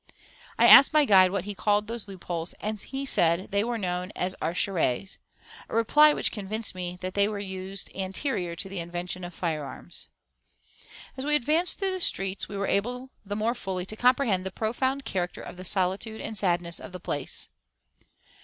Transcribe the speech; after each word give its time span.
I 0.57 0.65
asked 0.65 0.93
my 0.93 1.05
guide 1.05 1.29
what 1.29 1.43
he 1.45 1.53
called 1.53 1.85
these 1.85 2.07
loop 2.07 2.23
holes, 2.23 2.53
and 2.59 2.79
he 2.79 3.05
said 3.05 3.51
they 3.51 3.63
were 3.63 3.77
known 3.77 4.11
as 4.15 4.35
archères 4.41 5.19
a 5.69 5.75
reply 5.75 6.11
which 6.11 6.31
convinced 6.31 6.73
me 6.73 6.97
that 7.01 7.13
they 7.13 7.27
were 7.27 7.37
used 7.37 7.91
anterior 7.95 8.55
to 8.55 8.67
the 8.67 8.79
invention 8.79 9.23
of 9.23 9.31
firearms. 9.31 10.07
As 11.17 11.23
we 11.23 11.35
advanced 11.35 11.77
through 11.77 11.91
the 11.93 12.01
streets 12.01 12.49
we 12.49 12.57
were 12.57 12.65
able 12.65 13.11
the 13.23 13.35
more 13.35 13.53
fully 13.53 13.85
to 13.85 13.95
comprehend 13.95 14.43
the 14.43 14.49
profound 14.49 15.05
character 15.05 15.41
of 15.41 15.55
the 15.55 15.63
solitude 15.65 16.19
and 16.19 16.35
sadness 16.35 16.79
of 16.79 16.93
the 16.93 16.99
place. 16.99 17.49